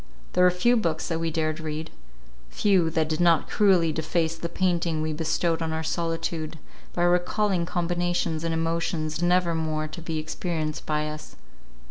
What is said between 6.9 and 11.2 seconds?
by recalling combinations and emotions never more to be experienced by